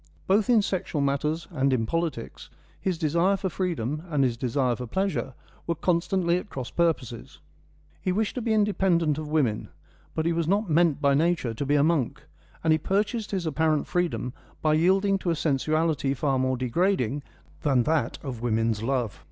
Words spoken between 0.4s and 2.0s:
in sexual matters and in